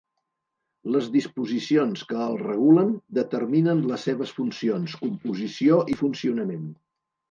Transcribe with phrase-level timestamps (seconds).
[0.95, 6.71] Les disposicions que el regulen determinen les seves funcions, composició i funcionament.